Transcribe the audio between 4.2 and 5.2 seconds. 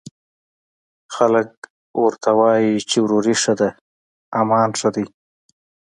امان ښه دی